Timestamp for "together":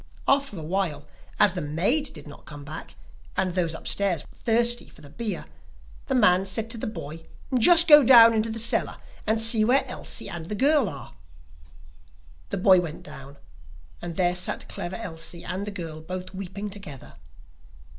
16.71-17.13